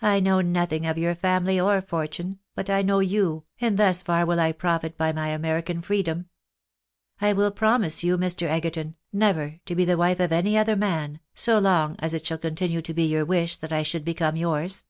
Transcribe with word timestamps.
I 0.00 0.20
know 0.20 0.40
nothing 0.42 0.86
of 0.86 0.96
your 0.96 1.16
family 1.16 1.58
or 1.58 1.82
fortune, 1.82 2.38
but 2.54 2.70
I 2.70 2.82
know 2.82 3.00
you, 3.00 3.46
and 3.60 3.76
thus 3.76 4.00
far 4.00 4.24
will 4.24 4.38
I 4.38 4.52
profit 4.52 4.96
by 4.96 5.10
my 5.12 5.30
American 5.30 5.82
free 5.82 6.04
dom. 6.04 6.26
I 7.20 7.32
will 7.32 7.50
promise 7.50 8.04
you, 8.04 8.16
Mr. 8.16 8.46
Egerton, 8.48 8.94
never 9.12 9.58
to 9.66 9.74
be 9.74 9.84
the 9.84 9.96
wife 9.98 10.20
of 10.20 10.30
any 10.30 10.56
other 10.56 10.76
man, 10.76 11.18
so 11.34 11.58
long 11.58 11.96
as 11.98 12.14
it 12.14 12.24
shall 12.24 12.38
continue 12.38 12.80
to 12.82 12.94
be 12.94 13.06
your 13.06 13.24
wish 13.24 13.56
that 13.56 13.72
I 13.72 13.82
should 13.82 14.04
become 14.04 14.36
yours. 14.36 14.84